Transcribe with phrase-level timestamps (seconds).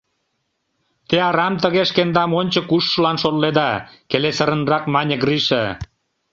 [1.07, 3.71] —Те арам тыге шкендам ончык ужшылан шотледа!—
[4.09, 5.63] келесырынрак мане Гриша.